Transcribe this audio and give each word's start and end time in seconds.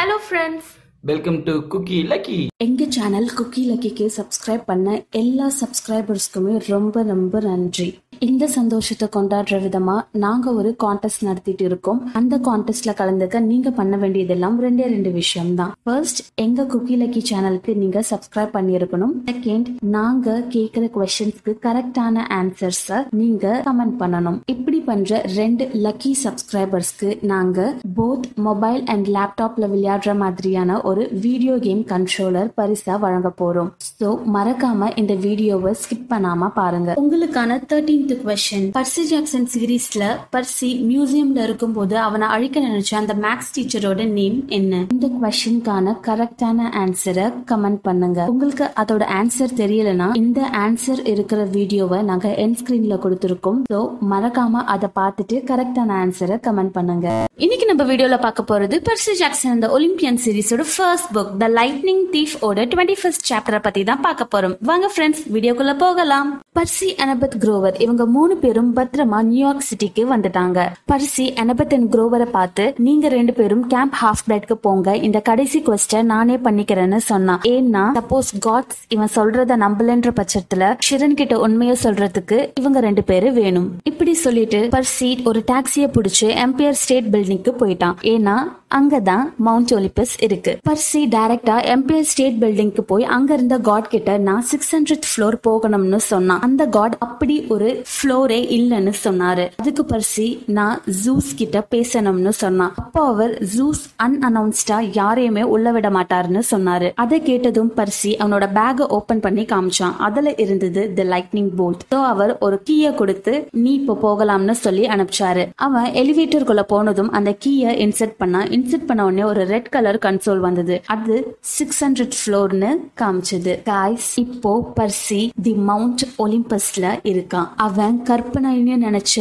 Hello 0.00 0.14
friends 0.26 0.68
welcome 1.04 1.36
to 1.44 1.66
cookie 1.68 1.96
lucky 2.02 2.36
எங்க 2.58 2.84
channel 2.88 3.26
cookie 3.34 3.62
லக்கிக்கு 3.70 4.06
subscribe 4.16 4.62
பண்ண 4.64 5.02
எல்லா 5.10 5.46
சப்ஸ்கிரைபர்ஸ்க்குமே 5.60 6.54
ரொம்ப 6.68 7.02
ரொம்ப 7.02 7.40
நன்றி. 7.40 7.88
இந்த 8.26 8.44
சந்தோஷத்தை 8.54 9.06
கொண்டாடுற 9.14 9.56
விதமா 9.64 9.94
நாங்க 10.24 10.46
ஒரு 10.60 10.70
கான்டெஸ்ட் 10.82 11.22
நடத்திட்டு 11.26 11.64
இருக்கோம். 11.68 12.00
அந்த 12.18 12.34
கான்டெஸ்ட்ல 12.48 12.92
கலந்துக்க 12.98 13.40
நீங்க 13.50 13.68
பண்ண 13.78 13.94
வேண்டியதெல்லாம் 14.02 14.56
ரெண்டே 14.64 14.86
ரெண்டு 14.94 15.10
விஷயம் 15.18 15.52
தான் 15.60 15.72
ஃபர்ஸ்ட் 15.86 16.20
எங்க 16.44 16.66
குக்கி 16.72 16.96
லக்கி 17.02 17.22
சேனலுக்கு 17.30 17.74
நீங்க 17.82 18.00
சப்ஸ்கிரைப் 18.10 18.52
பண்ணியிருக்கணும். 18.56 19.14
செகண்ட் 19.30 19.68
நாங்க 19.96 20.34
கேக்குற 20.56 20.90
கொஸ்டின்ஸ்க்கு 20.96 21.54
கரெக்டான 21.66 22.24
ஆன்சர்ஸை 22.40 22.98
நீங்க 23.20 23.54
கமெண்ட் 23.68 23.96
பண்ணணும். 24.02 24.38
இப்படி 24.54 24.80
பண்ற 24.90 25.22
ரெண்டு 25.38 25.66
லக்கி 25.86 26.12
சப்ஸ்கிரைபர்ஸ்க்கு 26.24 27.10
நாங்க 27.32 27.58
போத் 28.00 28.28
மொபைல் 28.48 28.82
அண்ட் 28.94 29.08
லேப்டாப்ல 29.16 29.70
விளையாடுற 29.74 30.14
மாதிரியான 30.24 30.78
ஒரு 30.92 31.04
வீடியோ 31.26 31.56
கேம் 31.66 31.82
கண்ட்ரோலர் 31.94 32.52
பரிசா 32.60 32.96
வழங்க 33.06 33.32
போறோம். 33.42 33.72
சோ 34.00 34.10
மறக்காம 34.36 34.92
இந்த 35.02 35.16
வீடியோவை 35.26 35.74
ஸ்கிப் 35.82 36.08
பண்ணாம 36.14 36.52
பாருங்க. 36.60 36.90
உங்களுக்கான 37.04 37.58
thirteen 37.72 38.08
thirteenth 38.10 38.28
question 38.28 38.66
Percy 38.76 39.02
Jackson 39.10 39.48
சீரீஸ்ல 39.52 40.04
பர்சி 40.34 40.68
மியூசியம்ல 40.90 41.40
இருக்கும்போது 41.48 41.94
அவனை 42.06 42.26
அழிக்க 42.34 42.60
நினைச்ச 42.66 42.92
அந்த 43.00 43.14
மேக்ஸ் 43.24 43.52
டீச்சரோட 43.56 44.04
நேம் 44.18 44.38
என்ன? 44.58 44.80
இந்த 44.94 45.08
கொஸ்டினுக்கான 45.22 45.94
கரெக்டான 46.08 46.68
ஆன்சரை 46.82 47.26
கமெண்ட் 47.50 47.80
பண்ணுங்க. 47.88 48.20
உங்களுக்கு 48.32 48.66
அதோட 48.82 49.06
ஆன்சர் 49.20 49.56
தெரியலனா 49.62 50.08
இந்த 50.22 50.40
ஆன்சர் 50.64 51.02
இருக்கிற 51.12 51.40
வீடியோவை 51.56 52.00
நாங்க 52.10 52.28
என் 52.44 52.56
ஸ்கிரீன்ல 52.60 52.96
கொடுத்துருக்கோம். 53.04 53.60
சோ 53.72 53.80
மறக்காம 54.12 54.64
அதை 54.76 54.90
பார்த்துட்டு 55.00 55.38
கரெக்டான 55.52 55.98
ஆன்சரை 56.04 56.38
கமெண்ட் 56.48 56.76
பண்ணுங்க. 56.78 57.08
இன்னைக்கு 57.44 57.66
நம்ம 57.68 57.82
வீடியோல 57.90 58.16
பார்க்க 58.24 58.42
போறது 58.48 58.76
பர்சி 58.86 59.12
ஜாக்சன் 59.20 59.54
இந்த 59.56 59.68
Olympian 59.76 60.18
சீரிஸோட 60.24 60.62
first 60.72 61.06
book 61.16 61.30
the 61.42 61.46
lightning 61.58 62.02
thief 62.14 62.34
ஓட 62.46 62.64
டுவெண்ட்டி 62.72 62.96
ஃபர்ஸ்ட் 63.00 63.24
சாப்டரை 63.28 63.60
பத்தி 63.66 63.82
தான் 63.90 64.02
பார்க்க 64.06 64.24
போறோம். 64.32 64.54
வாங்க 64.70 64.86
ஃப்ரெண்ட்ஸ் 64.94 65.22
வீடியோக்குள்ள 65.34 65.72
போகலாம். 65.82 66.28
பர்சி 66.58 66.88
அனபத் 67.04 67.36
குரோவர் 67.44 67.76
இவங்க 67.84 68.06
மூணு 68.16 68.34
பேரும் 68.42 68.68
பத்திரமா 68.78 69.20
நியூயார்க் 69.30 69.66
சிட்டிக்கு 69.68 70.02
வந்துட்டாங்க. 70.12 70.66
பர்சி 70.92 71.26
அனபத் 71.44 71.72
அண்ட் 71.76 71.88
குரோவரை 71.94 72.26
பார்த்து 72.36 72.66
நீங்க 72.88 73.08
ரெண்டு 73.16 73.34
பேரும் 73.38 73.64
கேம்ப் 73.74 73.96
ஹாஃப் 74.02 74.22
பிளட்க்கு 74.26 74.56
போங்க. 74.66 74.96
இந்த 75.08 75.20
கடைசி 75.30 75.60
கொஸ்டர் 75.70 76.04
நானே 76.12 76.36
பண்ணிக்கிறேன்னு 76.48 77.00
சொன்னான் 77.10 77.40
ஏன்னா 77.54 77.86
சப்போஸ் 78.00 78.30
காட்ஸ் 78.48 78.84
இவன் 78.96 79.12
சொல்றத 79.16 79.58
நம்பலன்ற 79.64 80.12
பட்சத்துல 80.20 80.70
ஷிரன் 80.90 81.18
கிட்ட 81.22 81.40
உண்மையை 81.46 81.78
சொல்றதுக்கு 81.86 82.40
இவங்க 82.62 82.84
ரெண்டு 82.88 83.04
பேரும் 83.12 83.38
வேணும். 83.40 83.70
இப்படி 83.92 84.14
சொல்லிட்டு 84.26 84.62
பர்சி 84.76 85.10
ஒரு 85.32 85.42
டாக்ஸிய 85.54 85.88
புடிச்சு 85.98 86.30
எம்பையர் 86.46 86.80
ஸ்டேட் 86.84 87.10
பில்டிங்க்கு 87.30 87.52
போயிட்டான். 87.60 87.96
ஏன்னா 88.02 88.36
அங்கதான் 88.78 89.24
மவுண்ட் 89.46 89.72
ஒலிபஸ் 89.76 90.14
இருக்கு. 90.26 90.52
பர்சி 90.68 91.00
டைரக்டா 91.14 91.56
எம்பையர் 91.74 92.08
ஸ்டேட் 92.10 92.36
பில்டிங்க்கு 92.42 92.82
போய் 92.90 93.04
அங்க 93.16 93.30
இருந்த 93.34 93.56
காட் 93.68 93.88
கிட்ட 93.94 94.10
நான் 94.28 94.44
சிக்ஸ் 94.50 94.70
ஹண்ட்ரட் 94.76 95.06
ஃப்ளோர் 95.10 95.36
போகணும்னு 95.48 96.00
சொன்னான். 96.10 96.42
அந்த 96.46 96.62
காட் 96.76 96.94
அப்படி 97.06 97.36
ஒரு 97.54 97.68
ஃப்ளோரே 97.92 98.40
இல்லைன்னு 98.58 98.92
சொன்னாரு. 99.06 99.46
அதுக்கு 99.62 99.84
பர்சி 99.92 100.26
நான் 100.58 100.76
ஜூஸ் 101.04 101.30
கிட்ட 101.40 101.66
பேசணும்னு 101.74 102.34
சொன்னான். 102.42 102.72
அப்போ 102.82 103.00
அவர் 103.12 103.32
ஜூஸ் 103.56 103.82
அன்அனௌன்ஸ்டா 104.06 104.78
யாரையுமே 104.98 105.44
உள்ள 105.54 105.72
விட 105.78 105.90
மாட்டாருன்னு 105.98 106.42
சொன்னாரு. 106.52 106.90
அதை 107.04 107.20
கேட்டதும் 107.28 107.72
பர்சி 107.80 108.12
அவனோட 108.22 108.48
பேக 108.58 108.86
ஓபன் 108.98 109.24
பண்ணி 109.26 109.46
காமிச்சான். 109.54 109.96
அதுல 110.08 110.34
இருந்தது 110.36 110.84
தி 110.94 111.06
லைட்னிங் 111.14 111.52
போல்ட் 111.58 111.84
ஸோ 111.94 112.00
அவர் 112.12 112.32
ஒரு 112.38 112.58
கீய 112.70 112.94
கொடுத்து 112.94 113.34
நீ 113.64 113.74
இப்போ 113.80 113.96
போகலாம்னு 114.06 114.56
சொல்லி 114.64 114.86
அனுப்பிச்சாரு. 114.94 115.44
அவன் 115.66 115.90
எலிவேட்டருக்குள்ள 116.02 116.64
போனதும் 116.74 117.12
அந்த 117.18 117.30
கீய 117.44 117.76
இன்செர்ட் 117.86 118.18
பண்ணா 118.22 118.40
இன்செர்ட் 118.60 118.86
பண்ண 118.86 119.04
உடனே 119.04 119.24
ஒரு 119.24 119.44
ரெட் 119.44 119.68
கலர் 119.68 119.98
கன்சோல் 120.06 120.38
வந்தது. 120.38 120.80
அது 120.86 121.36
சிக்ஸ் 121.40 121.84
ஹண்ட்ரட் 121.84 122.16
ஃப்ளோர்னு 122.20 122.70
காமிச்சது. 123.00 123.62
காய்ஸ் 123.62 124.18
இப்போ 124.18 124.72
பர்சி 124.76 125.20
தி 125.42 125.52
மவுண்ட் 125.52 126.02
ஒலிம்பஸ்ல 126.18 126.86
இருக்கான். 127.02 127.48
அவன் 127.56 127.96
கற்பனைன்னு 128.08 128.74
நினைச்ச 128.86 129.16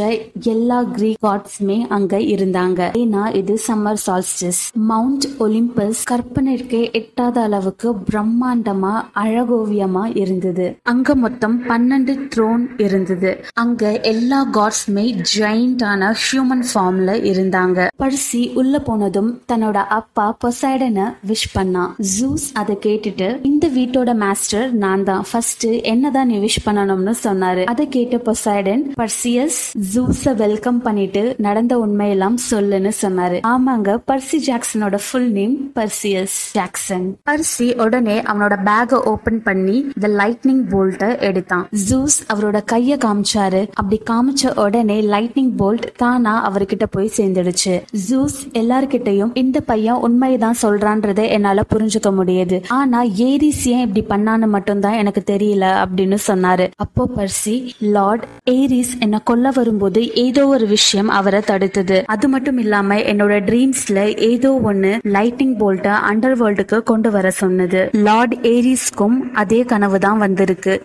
எல்லா 0.53 0.83
கிரீக் 0.83 1.23
காட்ஸுமே 1.23 1.77
அங்க 1.87 2.17
இருந்தாங்க. 2.17 2.79
ஏன்னா 3.01 3.23
இது 3.35 3.53
சம்மர் 3.67 4.01
சால்ஸ்டிஸ் 4.05 4.61
மவுண்ட் 4.73 5.25
ஒலிம்பஸ் 5.39 6.01
கற்பனைக்கு 6.11 6.79
எட்டாத 6.91 7.41
அளவுக்கு 7.41 7.89
பிரம்மாண்டமா 8.11 8.93
அழகோவியமா 9.15 10.17
இருந்தது. 10.17 10.65
அங்க 10.83 11.15
மொத்தம் 11.15 11.57
பன்னெண்டு 11.69 12.13
த்ரோன் 12.35 12.81
இருந்தது. 12.81 13.31
அங்க 13.53 13.91
எல்லா 14.13 14.39
காட்ஸுமே 14.53 15.05
ஜெயிண்டான 15.35 16.13
ஹியூமன் 16.23 16.65
ஃபார்ம்ல 16.73 17.11
இருந்தாங்க. 17.31 17.87
பர்சி 17.99 18.41
உள்ள 18.53 18.79
போனதும் 18.79 19.28
தன்னோட 19.51 19.77
அப்பா 19.99 20.37
பொசைடனை 20.43 21.05
விஷ் 21.27 21.49
பண்ணான் 21.55 21.91
ஜூஸ் 22.17 22.45
அதை 22.53 22.77
கேட்டுட்டு 22.85 23.45
இந்த 23.51 23.67
வீட்டோட 23.67 24.15
மாஸ்டர் 24.15 24.73
நான் 24.73 25.03
தான். 25.03 25.23
ஃபர்ஸ்ட் 25.31 25.65
என்னதான் 25.91 26.27
நீ 26.27 26.37
விஷ் 26.37 26.63
பண்ணணும்னு 26.65 27.13
சொன்னாரு. 27.23 27.63
அதை 27.63 27.87
கேட்ட 27.87 28.17
பொசைடன் 28.27 28.83
பர்சியஸ் 28.99 29.59
ஜூஸ 29.93 30.35
வெல்கம் 30.35 30.81
பண்ணிட்டு 30.81 31.35
நடந்த 31.37 31.77
உண்மையெல்லாம் 31.77 32.37
சொல்லுன்னு 32.51 32.91
சொன்னாரு. 33.01 33.39
ஆமாங்க 33.53 33.97
Percy 34.11 34.37
ஜாக்சனோட 34.47 34.97
full 35.05 35.31
name 35.31 35.71
Perseus 35.75 36.37
Jackson. 36.53 37.07
Percy 37.29 37.81
உடனே 37.81 38.17
அவனோட 38.21 38.55
பேக 38.63 39.01
ஓபன் 39.03 39.43
பண்ணி 39.43 39.77
த 39.99 40.07
லைட்னிங் 40.07 40.63
போல்ட்ட 40.71 41.19
எடுத்தான். 41.19 41.67
ஜூஸ் 41.89 42.17
அவரோட 42.33 42.57
கைய 42.71 42.97
காமிச்சாரு. 43.05 43.61
அப்படி 43.73 44.01
காமிச்ச 44.09 44.57
உடனே 44.65 45.01
லைட்னிங் 45.01 45.53
போல்ட் 45.59 45.87
தானா 45.95 46.33
அவர்கிட்ட 46.49 46.85
போய் 46.91 47.11
சேர்ந்துடுச்சு. 47.17 47.73
ஜூஸ் 48.09 48.37
எல்லார்கிட்டயும் 48.53 49.18
இந்த 49.33 49.61
பையன் 49.61 49.95
உண்மைதான் 49.95 50.59
சொல்றான்றதை 50.61 51.25
என்னால 51.27 51.63
புரிஞ்சுக்க 51.73 52.09
முடியுது. 52.19 52.63
ஆனா 52.67 53.01
ஏரிஸ் 53.03 53.67
ஏன் 53.67 53.83
இப்படி 53.87 54.03
பண்ணான்னு 54.09 54.47
மட்டும்தான் 54.47 54.93
எனக்கு 54.93 55.23
தெரியல 55.31 55.65
அப்படின்னு 55.83 56.17
சொன்னாரு. 56.27 56.67
அப்போ 56.75 57.09
பர்சி 57.17 57.55
லார்ட் 57.79 58.25
ஏரிஸ் 58.43 58.93
என்ன 58.99 59.19
கொல்ல 59.19 59.51
வரும்போது 59.55 60.13
ஏதோ 60.25 60.47
ஒரு 60.47 60.67
விஷயம் 60.67 61.09
அவரை 61.09 61.41
தடுத்தது. 61.47 62.03
அது 62.05 62.27
மட்டும் 62.27 62.57
இல்லாம 62.57 62.95
என்னோட 62.95 63.33
ட்ரீம்ஸ்ல 63.49 64.17
ஏதோ 64.17 64.59
ஒண்ணு 64.65 64.91
லைட்டிங் 65.15 65.55
போல்ட்ட 65.61 65.95
அண்டர் 66.11 66.37
வேர்ல்டுக்கு 66.41 66.83
கொண்டு 66.83 67.11
வர 67.11 67.31
சொன்னது. 67.31 67.89
லார்ட் 67.91 68.33
ஏரிஸ்க்கும் 68.33 69.17
அதே 69.33 69.63
கனவு 69.63 69.99
தான் 69.99 70.17
வந்திருக்கு 70.17 70.75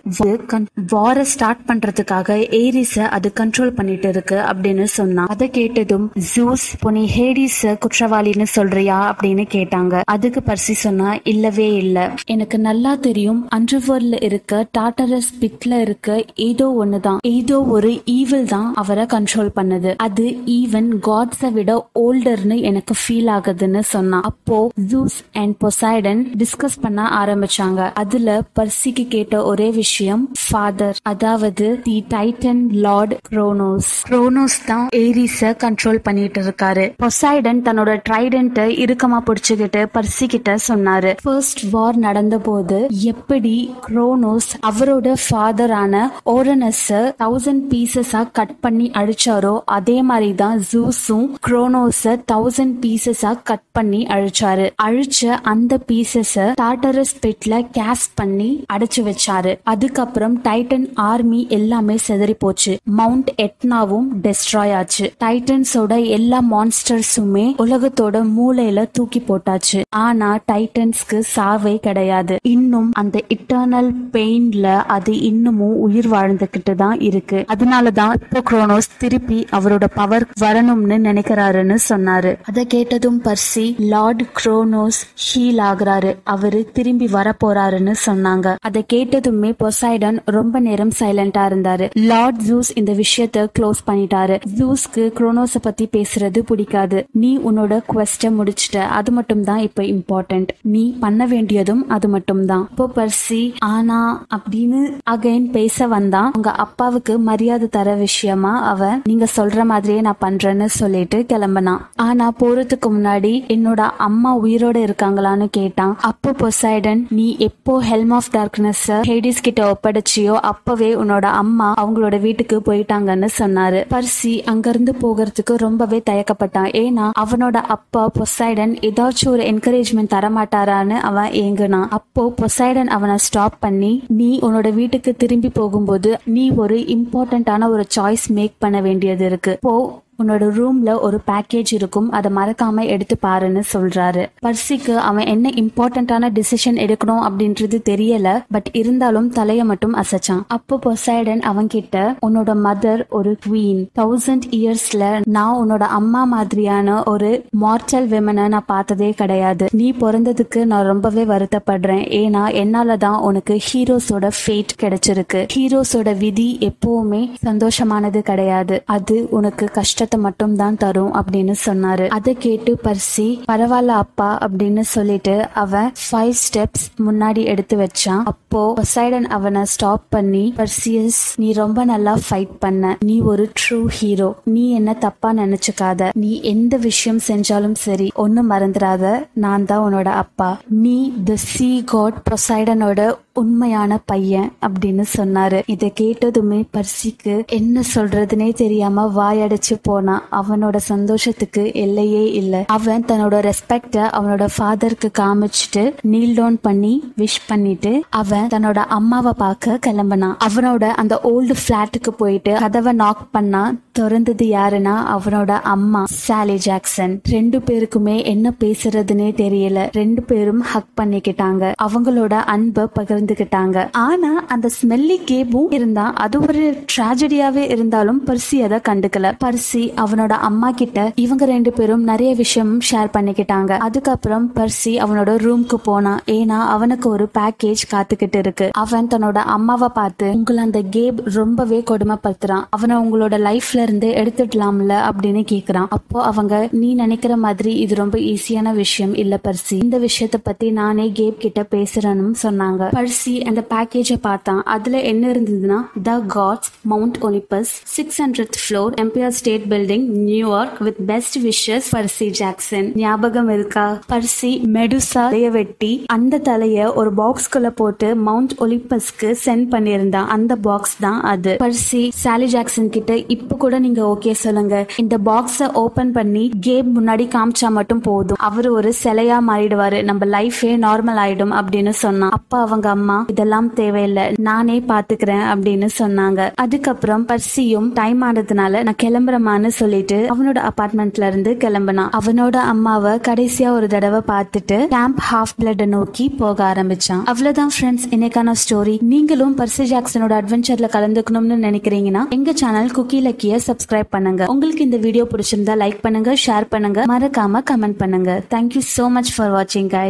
வார 0.91 1.25
ஸ்டார்ட் 1.25 1.63
பண்றதுக்காக 1.69 2.37
ஏரிஸ 2.63 3.01
அது 3.17 3.33
கண்ட்ரோல் 3.41 3.71
பண்ணிட்டு 3.71 4.09
இருக்கு 4.09 4.37
அப்படின்னு 4.37 4.85
சொன்னா 4.85 5.25
அதை 5.29 5.51
கேட்டதும் 5.51 6.13
ஜூஸ் 6.35 6.67
பொனி 6.81 7.05
ஹேடிஸ 7.17 7.77
குற்றவாளின்னு 8.25 8.47
சொல்றியா 8.57 8.99
அப்படின்னு 9.11 9.45
கேட்டாங்க. 9.55 10.01
அதுக்கு 10.05 10.41
பர்சி 10.47 10.75
சொன்னா 10.85 11.09
இல்லவே 11.25 11.69
இல்ல. 11.75 11.99
எனக்கு 12.27 12.59
நல்லா 12.59 12.95
தெரியும். 12.95 13.41
அண்டர்வேர்ல்ட்ல 13.57 14.23
இருக்க 14.23 14.67
டாட்டரஸ் 14.79 15.31
பிட்ல 15.41 15.81
இருக்க 15.81 16.25
ஏதோ 16.35 16.67
ஒண்ணுதான். 16.85 17.19
ஏதோ 17.23 17.63
ஒரு 17.63 17.91
ஈவில் 18.05 18.47
தான் 18.47 18.75
அவரை 18.75 19.05
கண்ட்ரோல் 19.05 19.51
பண்ணுது. 19.57 19.95
அது 19.97 20.25
ஈவன் 20.59 20.91
காட்ஸ 21.07 21.53
விட 21.53 21.89
ஓல்டர்னு 22.01 22.61
எனக்கு 22.61 22.95
ஃபீல் 23.03 23.31
ஆகுதுன்னு 23.37 23.83
சொன்னா. 23.95 24.21
அப்போ 24.23 24.59
ஜூஸ் 24.93 25.19
அண்ட் 25.33 25.55
பொசைடன் 25.65 26.23
டிஸ்கஸ் 26.39 26.81
பண்ண 26.81 27.03
ஆரம்பிச்சாங்க. 27.25 27.91
அதுல 27.95 28.43
பர்சிக்கு 28.61 29.07
கேட்ட 29.09 29.45
ஒரே 29.45 29.71
விஷயம் 29.71 30.25
ஃபாதர் 30.45 30.97
அதாவது 31.03 31.81
தி 31.83 32.05
டைட்டன் 32.15 32.63
லார்ட் 32.87 33.15
குரோனோஸ் 33.31 33.93
குரோனோஸ் 34.11 34.59
தான் 34.67 34.89
ஏரிஸ 34.97 35.53
கண்ட்ரோல் 35.65 36.03
பண்ணிட்டு 36.03 36.41
இருக்காரு. 36.43 36.85
பொசைடன் 37.03 37.63
தன்னோட 37.67 37.91
ட்ரைடன்ட்ட 38.15 38.65
இறுக்கமா 38.83 39.17
பிடிச்சுக்கிட்டு 39.27 39.81
பர்சிக்கிட்ட 39.95 40.51
சொன்னாரு. 40.69 41.17
ஃபர்ஸ்ட் 41.23 41.63
வார் 41.71 41.97
நடந்த 41.97 42.39
போது 42.39 42.87
எப்படி 42.91 43.75
குரோனோஸ் 43.87 44.51
அவரோட 44.69 45.15
ஃபாதரான 45.23 46.03
ஓரனஸ் 46.35 46.83
தௌசண்ட் 47.23 47.65
பீசஸா 47.71 48.21
கட் 48.33 48.61
பண்ணி 48.61 48.91
அழிச்சாரோ 49.01 49.61
அதே 49.65 50.03
மாதிரி 50.03 50.35
தான் 50.35 50.61
ஜூஸும் 50.73 51.27
குரோனோஸ 51.47 52.15
தௌசண்ட் 52.33 52.77
பீசஸா 52.83 53.33
கட் 53.43 53.67
பண்ணி 53.73 54.05
அழிச்சாரு. 54.17 54.71
அழிச்ச 54.83 55.27
அந்த 55.27 55.79
பீசஸ 55.89 56.47
டாட்டரஸ் 56.63 57.15
பிட்ல 57.27 57.61
கேஸ் 57.73 58.07
பண்ணி 58.15 58.65
அடைச்சு 58.73 59.03
வச்சாரு. 59.11 59.59
அதுக்கப்புறம் 59.63 60.39
டைட்டன் 60.43 60.87
ஆர்மி 60.95 61.47
எல்லாமே 61.49 61.99
செதறி 62.07 62.39
போச்சு. 62.39 62.79
மவுண்ட் 62.85 63.33
எட்னாவும் 63.47 64.09
டெஸ்ட்ராய் 64.29 64.75
ஆச்சு. 64.75 65.13
டைட்டன்ஸோட 65.25 66.07
எல்லா 66.07 66.43
மான்ஸ்டர்ஸுமே 66.55 67.47
உலகத்தோட 67.95 68.27
மூளையில 68.39 68.85
தூக்கி 68.93 69.23
போட்டாச்சு. 69.29 69.81
ஆனா 69.89 70.39
டைட்டன்ஸ்க்கு 70.53 71.23
சாவே 71.37 71.77
கிடையாது. 71.77 72.37
இன்னும் 72.43 72.91
அந்த 72.93 73.21
இட்டர்னல் 73.35 73.91
பெயின்ல 74.13 74.63
அது 74.97 75.21
இன்னமும் 75.21 75.77
உயிர் 75.77 76.11
வாழ்ந்துகிட்டு 76.11 76.75
தான் 76.77 77.01
இருக்கு. 77.01 77.45
அதனாலதான் 77.49 78.15
இப்போ 78.21 78.43
குரோனோஸ் 78.51 78.91
திருப்பி 78.99 79.47
அவரோட 79.53 79.85
பவர் 79.95 80.27
வரணும்னு 80.41 80.99
நினைக்கிறாருன்னு 81.09 81.77
சொன்னாரு. 81.89 82.37
அதை 82.43 82.67
கேட்டதும் 82.67 83.23
பர்சி 83.23 83.67
லார்ட் 83.79 84.25
குரோனோஸ் 84.41 85.01
ஹீல் 85.25 85.61
ஆகுறாரு. 85.71 86.17
அவரு 86.25 86.71
திரும்பி 86.73 87.07
வர 87.07 87.35
போறாருன்னு 87.45 87.95
சொன்னாங்க. 88.07 88.55
அதை 88.61 88.85
கேட்டதுமே 88.93 89.53
பொசைடன் 89.65 90.19
ரொம்ப 90.25 90.61
நேரம் 90.61 90.93
சைலண்டா 90.99 91.45
இருந்தாரு. 91.51 91.91
லார்ட் 91.93 92.41
ஜூஸ் 92.49 92.71
இந்த 92.75 92.93
விஷயத்த 92.93 93.47
க்ளோஸ் 93.59 93.83
பண்ணிட்டாரு. 93.87 94.37
ஜூஸ்க்கு 94.59 95.05
குரோனோஸ 95.19 95.55
பத்தி 95.63 95.89
பேசுறது 95.93 96.39
பிடிக்காது. 96.39 97.07
நீ 97.13 97.39
உன்னோட 97.39 97.83
குவெஸ்ட 97.89 98.31
முடிச்சிட்ட 98.37 98.79
அது 98.91 99.13
மட்டும் 99.13 99.43
தான் 99.43 99.59
இப்போ 99.59 99.83
இம்பார்ட்டன்ட் 99.85 100.51
நீ 100.63 100.97
பண்ண 101.01 101.27
வேண்டியதும் 101.27 101.83
அது 101.89 102.09
மட்டும் 102.09 102.47
தான் 102.47 102.65
இப்போ 102.71 102.87
பர்சி 102.97 103.41
ஆனா 103.65 103.99
அப்படின்னு 104.37 104.81
அகைன் 105.11 105.51
பேச 105.51 105.87
வந்தான் 105.87 106.31
உங்க 106.37 106.51
அப்பாவுக்கு 106.65 107.19
மரியாதை 107.19 107.69
தர 107.69 107.95
விஷயமா 107.95 108.53
அவ 108.65 109.01
நீங்க 109.05 109.27
சொல்ற 109.37 109.65
மாதிரியே 109.65 110.01
நான் 110.01 110.21
பண்றேன்னு 110.21 110.65
சொல்லிட்டு 110.75 111.27
கிளம்பினான் 111.29 111.83
ஆனா 111.97 112.33
போறதுக்கு 112.39 112.91
முன்னாடி 112.91 113.33
என்னோட 113.49 113.81
அம்மா 113.99 114.37
உயிரோட 114.37 114.77
இருக்காங்களான்னு 114.87 115.49
கேட்டான் 115.51 115.95
அப்போ 116.03 116.31
பொசைடன் 116.39 117.03
நீ 117.11 117.37
எப்போ 117.41 117.83
ஹெல்ம் 117.83 118.15
ஆஃப் 118.15 118.31
டார்க்னஸ் 118.33 118.87
ஹேடிஸ் 119.09 119.43
கிட்ட 119.43 119.63
ஒப்படைச்சியோ 119.71 120.35
அப்பவே 120.45 120.95
உன்னோட 120.95 121.27
அம்மா 121.35 121.75
அவங்களோட 121.81 122.21
வீட்டுக்கு 122.21 122.57
போயிட்டாங்கன்னு 122.67 123.29
சொன்னாரு. 123.39 123.81
பர்சி 123.91 124.43
அங்கிருந்து 124.45 124.93
போகிறதுக்கு 125.03 125.55
ரொம்பவே 125.57 126.03
தயக்கப்பட்டான் 126.11 126.71
ஏன்னா 126.75 127.07
அவனோட 127.21 127.57
அப்பா 127.77 128.03
பொசைடன் 128.19 128.73
ஏதாச்சும் 128.89 129.33
ஒரு 129.35 129.43
என்கரேஜ்மெண்ட் 129.51 130.13
தரமாட்டாரான்னு 130.15 130.97
அவன் 131.11 131.33
ஏங்குனான். 131.45 131.89
அப்போ 131.99 132.23
பொசைடன் 132.41 132.93
அவனை 132.97 133.17
ஸ்டாப் 133.27 133.57
பண்ணி 133.65 133.93
நீ 134.21 134.31
உன்னோட 134.43 134.69
வீட்டுக்கு 134.75 135.13
திரும்பி 135.23 135.51
போகும்போது 135.61 136.13
நீ 136.37 136.45
ஒரு 136.63 136.79
இம்பார்ட்டன்டான 136.97 137.69
ஒரு 137.71 137.85
சாய்ஸ் 137.97 138.27
மேக் 138.39 138.57
பண்ண 138.59 138.81
வேண்டியது 138.81 139.27
இருக்கு. 139.27 139.53
போ 139.61 139.75
உன்னோட 140.23 140.45
ரூம்ல 140.59 141.01
ஒரு 141.01 141.19
பேக்கேஜ் 141.27 141.71
இருக்கும் 141.71 142.11
அதை 142.11 142.31
மறக்காம 142.35 142.85
எடுத்து 142.87 143.17
பாருன்னு 143.23 143.63
சொல்றாரு. 143.73 144.23
பர்சிக்கு 144.45 144.95
அவன் 145.09 145.27
என்ன 145.27 145.51
இம்பார்ட்டன்டான 145.63 146.31
டிசிஷன் 146.39 146.79
எடுக்கணும் 146.85 147.23
அப்படின்றது 147.29 147.79
தெரியல 147.91 148.29
பட் 148.51 148.69
இருந்தாலும் 148.73 149.33
தலைய 149.33 149.65
மட்டும் 149.65 149.95
அசைச்சான். 149.95 150.43
அப்போ 150.47 150.79
பொசைடன் 150.85 151.43
அவன் 151.51 151.67
கிட்ட 151.67 152.17
உன்னோட 152.27 152.51
மதர் 152.67 153.03
ஒரு 153.09 153.33
குவீன் 153.47 153.83
தௌசண்ட் 153.99 154.47
இயர்ஸ்ல 154.59 155.23
நான் 155.27 155.57
உன்னோட 155.63 155.83
அம்மா 155.99 156.25
மாதிரியான 156.25 157.03
ஒரு 157.03 157.31
மார்டல் 157.61 158.09
விமனை 158.13 158.49
நான் 158.49 158.71
பார்த்ததே 158.73 159.11
கிடையாது. 159.11 159.67
நீ 159.73 159.93
பிறந்ததுக்கு 159.93 160.65
நான் 160.65 160.87
ரொம்பவே 160.87 161.25
வருத்தப்படுறேன். 161.25 162.05
ஏன்னா 162.21 162.45
என்னாலதான் 162.63 163.19
உனக்கு 163.21 163.61
ஹீரோஸோட 163.67 164.31
ஃபேட் 164.41 164.75
கிடைச்சிருக்கு. 164.83 165.41
ஹீரோஸோட 165.55 166.19
விதி 166.19 166.49
எப்பவுமே 166.61 167.23
சந்தோஷமானது 167.43 168.23
கிடையாது. 168.23 168.83
அது 168.87 169.27
உனக்கு 169.31 169.67
கஷ்டத்தை 169.73 170.14
மட்டும் 170.19 170.57
தான் 170.57 170.77
தரும் 170.77 171.13
அப்படின்னு 171.19 171.55
சொன்னாரு. 171.67 172.07
அதை 172.17 172.33
கேட்டு 172.45 172.73
பர்சி 172.85 173.27
பரவாயில்ல 173.51 173.99
அப்பா 174.05 174.31
அப்படின்னு 174.45 174.85
சொல்லிட்டு 174.95 175.35
அவன் 175.63 175.91
ஃபைவ் 176.05 176.35
ஸ்டெப்ஸ் 176.45 176.85
முன்னாடி 177.07 177.45
எடுத்து 177.53 177.77
வச்சான். 177.77 178.23
அப்போ 178.33 178.63
பொசைடன் 178.81 179.29
அவனை 179.39 179.63
ஸ்டாப் 179.75 180.05
பண்ணி 180.17 180.45
பர்சியஸ் 180.57 181.21
நீ 181.43 181.53
ரொம்ப 181.53 181.85
நல்லா 181.85 182.15
ஃபைட் 182.27 182.55
பண்ண. 182.65 182.97
நீ 183.11 183.17
ஒரு 183.33 183.47
ட்ரூ 183.61 183.81
ஹீரோ 183.99 184.31
நீ 184.55 184.65
என்ன 184.71 184.95
தப்பா 185.07 185.33
நினைச்சுக்காத. 185.43 186.11
நீ 186.25 186.33
எந்த 186.55 186.77
விஷயம் 186.89 187.21
செஞ்சாலும் 187.31 187.79
சரி 187.87 188.09
ஒன்னும் 188.25 188.51
மறந்துடாத. 188.51 189.15
நான் 189.45 189.65
தான் 189.65 189.85
உன்னோட 189.87 190.11
அப்பா. 190.25 190.51
நீ 190.85 190.97
த 191.25 191.37
சி 191.51 191.71
காட் 191.93 192.19
பொசைடனோட 192.31 193.01
உண்மையான 193.35 194.01
பையன் 194.07 194.53
அப்படின்னு 194.67 195.05
சொன்னாரு. 195.17 195.63
இதை 195.67 195.93
கேட்டதுமே 196.01 196.69
பர்சிக்கு 196.73 197.47
என்ன 197.47 197.83
சொல்றதுனே 197.95 198.55
தெரியாம 198.55 199.07
வாயடைச்சு 199.17 199.77
போனான் 199.83 200.23
அவனோட 200.33 200.77
சந்தோஷத்துக்கு 200.77 201.75
எல்லையே 201.75 202.33
இல்ல. 202.33 202.65
அவன் 202.67 203.05
தன்னோட 203.05 203.51
ரெஸ்பெக்ட 203.51 203.97
அவனோட 204.19 204.49
ஃபாதருக்கு 204.59 205.11
காமிச்சிட்டு 205.19 205.95
நீல் 206.03 206.35
டவுன் 206.35 206.59
பண்ணி 206.61 207.13
விஷ் 207.19 207.43
பண்ணிட்டு 207.47 208.03
அவன் 208.11 208.47
தன்னோட 208.47 208.77
அம்மாவை 208.77 209.33
பார்க்க 209.37 209.79
கிளம்பினான். 209.87 210.37
அவனோட 210.45 210.85
அந்த 210.85 211.21
ஓல்டு 211.25 211.55
பிளாட்டுக்கு 211.69 212.11
போயிட்டு 212.17 212.53
கதவை 212.59 212.93
நாக் 212.93 213.33
பண்ணா 213.33 213.75
திறந்தது 213.99 214.45
யாருன்னா 214.57 214.95
அவனோட 215.17 215.51
அம்மா 215.51 216.05
சாலி 216.07 216.55
ஜாக்சன். 216.55 217.21
ரெண்டு 217.31 217.59
பேருக்குமே 217.59 218.25
என்ன 218.25 218.53
பேசுறதுன்னே 218.61 219.29
தெரியல. 219.43 219.89
ரெண்டு 219.93 220.23
பேரும் 220.23 220.61
ஹக் 220.61 220.93
பண்ணிக்கிட்டாங்க. 221.01 221.73
அவங்களோட 221.83 222.33
அன்பை 222.33 222.87
பகிர்ந்துக்கிட்டாங்க. 222.99 223.89
ஆனா 223.93 224.45
அந்த 224.49 224.69
ஸ்மெல்லி 224.69 225.21
கேபும் 225.21 225.73
இருந்தா 225.73 226.13
அது 226.13 226.41
ஒரு 226.41 226.85
ட்ராஜடியாவே 226.97 227.71
இருந்தாலும் 227.71 228.23
பர்சி 228.27 228.57
அதை 228.63 228.79
கண்டுக்கல. 228.89 229.33
பர்சி 229.45 229.85
அவனோட 230.05 230.33
அம்மா 230.33 230.71
கிட்ட 230.71 231.13
இவங்க 231.15 231.45
ரெண்டு 231.45 231.73
பேரும் 231.73 232.05
நிறைய 232.05 232.35
விஷயம் 232.35 232.79
ஷேர் 232.79 233.11
பண்ணிக்கிட்டாங்க. 233.17 233.79
அதுக்கப்புறம் 233.79 234.53
பர்சி 234.55 234.85
அவனோட 234.85 235.33
ரூம்க்கு 235.47 235.75
போனான் 235.75 236.21
ஏன்னா 236.27 236.59
அவனுக்கு 236.75 237.09
ஒரு 237.09 237.29
பேக்கேஜ் 237.39 237.87
காத்துக்கிட்டு 237.91 238.37
இருக்கு. 238.37 238.71
அவன் 238.73 239.07
தன்னோட 239.07 239.37
அம்மாவை 239.37 239.89
பார்த்து 239.95 240.31
உங்களை 240.33 240.63
அந்த 240.63 240.83
கேப் 240.91 241.21
ரொம்பவே 241.25 241.83
கொடுமைப்படுத்துறான். 241.91 242.65
அவனை 242.71 242.97
உங்களோட 242.97 243.37
லைஃப்ல 243.49 243.83
இருந்து 243.85 244.09
எடுத்துடலாம்ல 244.09 244.95
அப்படின்னு 245.11 245.43
கேக்குறான். 245.53 245.87
அப்போ 245.89 246.23
அவங்க 246.23 246.69
நீ 246.73 246.95
நினைக்கிற 246.95 247.37
மாதிரி 247.37 247.75
இது 247.75 247.95
ரொம்ப 247.95 248.19
ஈஸியான 248.19 248.75
விஷயம் 248.75 249.15
இல்ல 249.15 249.39
பர்சி. 249.45 249.79
இந்த 249.83 249.99
விஷயத்த 249.99 250.39
பத்தி 250.43 250.71
நானே 250.71 251.11
கேப் 251.13 251.41
கிட்ட 251.41 251.67
பேசுறேன்னு 251.71 252.33
சொன்னாங்க. 252.43 252.83
பர்சி 252.93 253.35
அந்த 253.45 253.65
பேக்கேஜ 253.71 254.17
பார்த்தான். 254.21 254.63
அதுல 254.63 255.01
என்ன 255.01 255.29
இருந்ததுன்னா 255.29 255.81
the 256.03 256.19
gods 256.35 256.71
Mount 256.83 257.17
Olympus 257.21 257.73
six 257.97 258.23
hundred 258.23 258.57
floor 258.61 258.93
Empire 259.01 259.35
State 259.39 259.65
Building 259.69 260.07
New York 260.07 260.79
with 260.79 261.07
best 261.07 261.39
wishes 261.39 261.83
Percy 261.93 262.31
Jackson. 262.31 262.93
ஞாபகம் 262.95 263.49
இருக்கா? 263.49 263.99
பர்சி 264.13 264.53
மெடுசா 264.75 265.01
தலைய 265.15 265.51
வெட்டி 265.51 266.05
அந்த 266.07 266.41
தலைய 266.45 266.95
ஒரு 266.95 267.11
பாக்ஸ்குள்ள 267.17 267.69
போட்டு 267.75 268.17
மவுண்ட் 268.17 268.53
ஒலிபஸ்க்கு 268.59 269.35
சென்ட் 269.45 269.67
பண்ணியிருந்தான். 269.71 270.27
அந்த 270.37 270.57
பாக்ஸ் 270.57 270.99
தான் 270.99 271.21
அது. 271.21 271.57
பர்சி 271.61 272.11
சாலி 272.25 272.45
ஜாக்சன் 272.45 272.91
கிட்ட 272.91 273.17
இப்ப 273.17 273.57
கூட 273.57 273.74
நீங்க 273.79 274.17
ஓகே 274.17 274.33
சொல்லுங்க. 274.33 274.87
இந்த 274.97 275.19
பாக்ஸ 275.25 275.73
ஓபன் 275.73 276.13
பண்ணி 276.13 276.51
கேம் 276.61 276.91
முன்னாடி 276.97 277.29
காமிச்சா 277.29 277.69
மட்டும் 277.69 278.01
போதும். 278.01 278.37
அவர் 278.41 278.69
ஒரு 278.69 278.93
சிலையா 279.03 279.39
மாறிடுவாரு. 279.49 280.03
நம்ம 280.03 280.27
லைஃபே 280.27 280.73
நார்மல் 280.85 281.21
ஆயிடும் 281.25 281.61
அப்படின்னு 281.61 281.89
சொன்னான். 281.89 282.31
அப்பா 282.31 282.61
அவங்க 282.61 282.89
அம்மா 282.89 283.25
இதெல்லாம் 283.27 283.73
தேவையில்லை. 283.73 284.33
நானே 284.39 284.81
பாத்துக்கிறேன் 284.81 285.45
அப்படின்னு 285.55 285.89
சொன்னாங்க. 285.99 286.51
அதுக்கப்புறம் 286.55 287.27
பர்சியும் 287.27 287.91
டைம் 287.95 288.23
ஆனதுனால 288.23 288.83
நான் 288.83 289.01
கிளம்புறமான்னு 289.03 289.67
சொல்லிட்டு 289.67 290.27
அவனோட 290.29 290.71
அபார்ட்மெண்ட்ல 290.71 291.27
இருந்து 291.27 291.57
கிளம்பினான். 291.59 292.09
அவனோட 292.19 292.57
அம்மாவை 292.57 293.13
கடைசியா 293.13 293.69
ஒரு 293.69 293.87
தடவை 293.87 294.21
பார்த்துட்டு 294.29 294.87
கேம்ப் 294.87 295.23
ஹாஃப் 295.33 295.63
பிளட் 295.63 295.87
நோக்கி 295.87 296.29
போக 296.29 296.75
ஆரம்பிச்சான். 296.77 297.23
அவ்வளவுதான் 297.25 297.71
ஃப்ரெண்ட்ஸ் 297.81 298.07
இன்னைக்கான 298.11 298.53
ஸ்டோரி 298.63 298.97
நீங்களும் 299.01 299.57
பர்சி 299.57 299.79
ஜாக்சனோட 299.79 300.35
அட்வென்ச்சர்ல 300.41 300.89
கலந்துக்கணும்னு 300.95 301.57
நினைக்கிறீங்கன்னா 301.67 302.29
எங்க 302.29 302.53
சேனல் 302.53 302.91
குக்கி 302.95 303.21
லக்கிய 303.21 303.59
சப்ஸ்கிரைப் 303.69 304.11
பண்ணுங்க. 304.15 304.43
உங்களுக்கு 304.53 304.83
இந்த 304.89 304.99
வீடியோ 305.05 305.25
பிடிச்சிருந்தா 305.33 305.75
லைக் 305.83 306.01
பண்ணுங்க 306.07 306.31
ஷேர் 306.45 306.67
பண்ணுங்க. 306.75 307.01
மறக்காம 307.13 307.63
கமெண்ட் 307.71 307.99
பண்ணுங்க. 308.03 308.31
தேங்க்யூ 308.55 308.83
சோ 308.95 309.05
மச் 309.17 309.31
ஃபார் 309.35 309.53
வாட்சிங் 309.57 309.89
கை 309.95 310.03